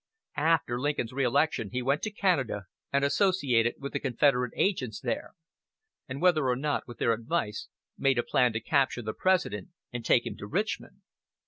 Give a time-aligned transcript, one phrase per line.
[0.35, 5.35] After Lincoln's reelection he went to Canada, and associated with the Confederate agents there;
[6.07, 7.67] and whether or not with their advice,
[7.99, 11.01] made a plan to capture the President and take him to Richmond.